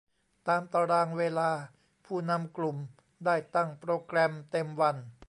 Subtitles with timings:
[0.47, 1.51] ตามตารางเวลา
[2.05, 2.77] ผู้นำกลุ่ม
[3.25, 4.97] ได้ตั้งโปรแกรมเต็มวัน